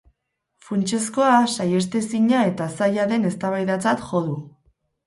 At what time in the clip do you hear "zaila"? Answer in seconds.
2.81-3.09